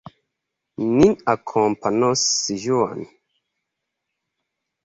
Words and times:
Nin 0.97 1.11
akompanos 1.33 2.23
Juan. 2.65 3.01